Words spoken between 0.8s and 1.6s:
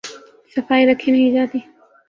رکھی نہیں جاتی۔